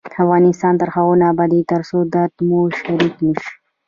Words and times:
افغانستان 0.21 0.73
تر 0.81 0.89
هغو 0.95 1.13
نه 1.21 1.25
ابادیږي، 1.33 1.69
ترڅو 1.71 1.97
درد 2.13 2.35
مو 2.47 2.59
شریک 2.81 3.15
نشي. 3.25 3.51